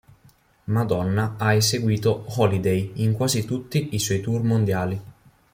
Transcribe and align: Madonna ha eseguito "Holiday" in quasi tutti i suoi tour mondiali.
Madonna 0.73 1.35
ha 1.37 1.53
eseguito 1.53 2.25
"Holiday" 2.27 2.93
in 2.95 3.13
quasi 3.13 3.45
tutti 3.45 3.89
i 3.93 3.99
suoi 3.99 4.19
tour 4.19 4.41
mondiali. 4.41 5.01